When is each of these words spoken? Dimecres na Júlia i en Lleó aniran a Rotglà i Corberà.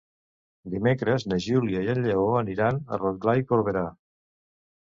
Dimecres 0.75 1.25
na 1.33 1.37
Júlia 1.47 1.83
i 1.87 1.91
en 1.95 2.01
Lleó 2.07 2.25
aniran 2.39 2.81
a 2.81 2.99
Rotglà 3.03 3.37
i 3.43 3.47
Corberà. 3.53 3.85